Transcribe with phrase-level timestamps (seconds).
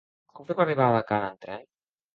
[0.39, 1.67] Com puc arribar a Alacant amb tren?